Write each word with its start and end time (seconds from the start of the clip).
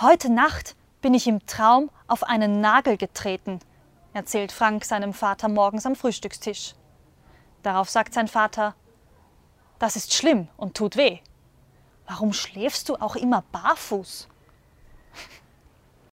Heute 0.00 0.32
Nacht 0.32 0.74
bin 1.02 1.12
ich 1.12 1.26
im 1.28 1.46
Traum 1.46 1.90
auf 2.08 2.24
einen 2.24 2.60
Nagel 2.60 2.96
getreten, 2.96 3.60
erzählt 4.14 4.50
Frank 4.50 4.84
seinem 4.84 5.12
Vater 5.12 5.48
morgens 5.48 5.84
am 5.84 5.94
Frühstückstisch. 5.94 6.74
Darauf 7.62 7.90
sagt 7.90 8.14
sein 8.14 8.26
Vater, 8.26 8.74
das 9.78 9.94
ist 9.94 10.14
schlimm 10.14 10.48
und 10.56 10.76
tut 10.76 10.96
weh. 10.96 11.18
Warum 12.06 12.32
schläfst 12.32 12.88
du 12.88 12.96
auch 12.96 13.16
immer 13.16 13.44
barfuß? 13.52 14.28